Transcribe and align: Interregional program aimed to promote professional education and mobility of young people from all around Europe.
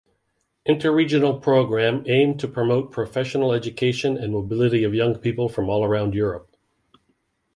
Interregional 0.67 1.39
program 1.39 2.03
aimed 2.07 2.39
to 2.39 2.47
promote 2.47 2.91
professional 2.91 3.53
education 3.53 4.17
and 4.17 4.33
mobility 4.33 4.83
of 4.83 4.95
young 4.95 5.15
people 5.19 5.47
from 5.47 5.69
all 5.69 5.83
around 5.85 6.15
Europe. 6.15 6.49